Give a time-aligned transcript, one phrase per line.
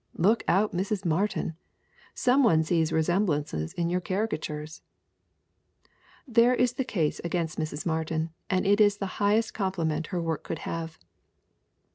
[0.17, 1.05] Look out, Mrs.
[1.05, 1.55] Martin!
[2.15, 4.81] Some one sees resemblances in your caricatures!
[6.27, 7.85] There is the case against Mrs.
[7.85, 10.97] Martin and it is the highest compliment her work could have.